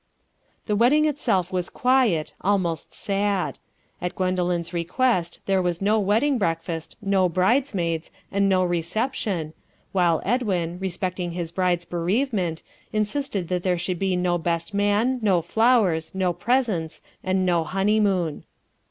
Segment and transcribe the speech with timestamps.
[0.65, 3.59] The wedding itself was quiet, almost sad.
[4.01, 9.53] At Gwendoline's request there was no wedding breakfast, no bridesmaids, and no reception,
[9.91, 15.39] while Edwin, respecting his bride's bereavement, insisted that there should be no best man, no
[15.39, 18.43] flowers, no presents, and no honeymoon.